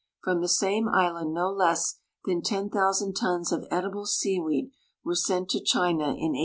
[0.23, 4.71] From the same island no less than 10,000 tons of edible seaweed
[5.03, 6.39] were sent to China in 1894.